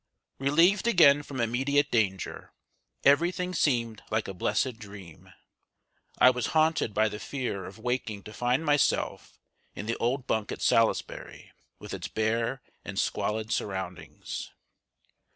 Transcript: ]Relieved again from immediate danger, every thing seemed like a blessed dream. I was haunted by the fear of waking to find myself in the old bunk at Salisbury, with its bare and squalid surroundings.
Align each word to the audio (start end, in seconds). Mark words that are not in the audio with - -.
]Relieved 0.39 0.87
again 0.87 1.21
from 1.21 1.39
immediate 1.39 1.91
danger, 1.91 2.51
every 3.03 3.31
thing 3.31 3.53
seemed 3.53 4.01
like 4.09 4.27
a 4.27 4.33
blessed 4.33 4.79
dream. 4.79 5.31
I 6.17 6.31
was 6.31 6.47
haunted 6.57 6.91
by 6.95 7.07
the 7.07 7.19
fear 7.19 7.65
of 7.65 7.77
waking 7.77 8.23
to 8.23 8.33
find 8.33 8.65
myself 8.65 9.37
in 9.75 9.85
the 9.85 9.97
old 9.97 10.25
bunk 10.25 10.51
at 10.51 10.63
Salisbury, 10.63 11.51
with 11.77 11.93
its 11.93 12.07
bare 12.07 12.63
and 12.83 12.97
squalid 12.97 13.51
surroundings. 13.51 14.49